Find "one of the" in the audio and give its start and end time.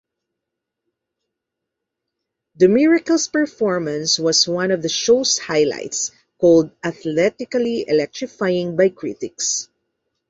4.47-4.89